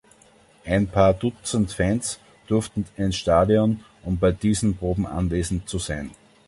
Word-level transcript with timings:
Ein 0.65 0.87
paar 0.87 1.13
Dutzend 1.13 1.73
Fans 1.73 2.17
durften 2.47 2.85
ins 2.97 3.15
Stadion, 3.17 3.83
um 4.03 4.17
bei 4.17 4.31
diesen 4.31 4.75
Proben 4.75 5.05
anwesend 5.05 5.69
zu 5.69 5.77
sein. 5.77 6.09